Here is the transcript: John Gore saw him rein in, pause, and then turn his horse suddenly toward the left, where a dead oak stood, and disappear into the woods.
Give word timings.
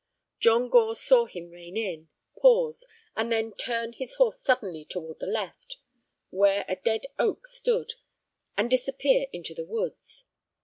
John 0.39 0.67
Gore 0.67 0.95
saw 0.95 1.25
him 1.27 1.51
rein 1.51 1.77
in, 1.77 2.09
pause, 2.35 2.87
and 3.15 3.31
then 3.31 3.53
turn 3.53 3.93
his 3.93 4.15
horse 4.15 4.39
suddenly 4.39 4.83
toward 4.83 5.19
the 5.19 5.27
left, 5.27 5.77
where 6.31 6.65
a 6.67 6.75
dead 6.75 7.05
oak 7.19 7.45
stood, 7.45 7.93
and 8.57 8.67
disappear 8.67 9.27
into 9.31 9.53
the 9.53 9.63
woods. 9.67 10.25